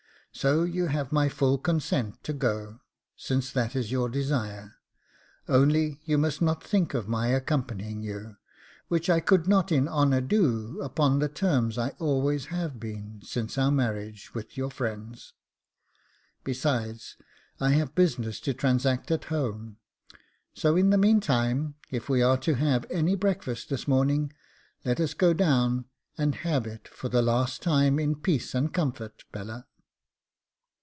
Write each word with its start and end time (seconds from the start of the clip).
So 0.33 0.63
you 0.63 0.85
have 0.85 1.11
my 1.11 1.27
full 1.27 1.57
consent 1.57 2.23
to 2.23 2.31
go, 2.31 2.79
since 3.17 3.51
that 3.51 3.75
is 3.75 3.91
your 3.91 4.07
desire; 4.07 4.77
only 5.49 5.99
you 6.05 6.17
must 6.17 6.41
not 6.41 6.63
think 6.63 6.93
of 6.93 7.09
my 7.09 7.27
accompanying 7.27 8.01
you, 8.01 8.37
which 8.87 9.09
I 9.09 9.19
could 9.19 9.45
not 9.45 9.73
in 9.73 9.89
honour 9.89 10.21
do 10.21 10.81
upon 10.81 11.19
the 11.19 11.27
terms 11.27 11.77
I 11.77 11.89
always 11.99 12.45
have 12.45 12.79
been, 12.79 13.21
since 13.21 13.57
our 13.57 13.71
marriage, 13.71 14.33
with 14.33 14.55
your 14.55 14.71
friends. 14.71 15.33
Besides, 16.45 17.17
I 17.59 17.71
have 17.71 17.93
business 17.93 18.39
to 18.39 18.53
transact 18.53 19.11
at 19.11 19.25
home; 19.25 19.79
so 20.53 20.77
in 20.77 20.91
the 20.91 20.97
meantime, 20.97 21.75
if 21.91 22.07
we 22.07 22.21
are 22.21 22.37
to 22.37 22.55
have 22.55 22.89
any 22.89 23.15
breakfast 23.17 23.67
this 23.69 23.85
morning, 23.85 24.31
let 24.85 25.01
us 25.01 25.13
go 25.13 25.33
down 25.33 25.85
and 26.17 26.35
have 26.35 26.65
it 26.65 26.87
for 26.87 27.09
the 27.09 27.21
last 27.21 27.61
time 27.61 27.99
in 27.99 28.15
peace 28.15 28.55
and 28.55 28.73
comfort, 28.73 29.25
Bella. 29.33 29.67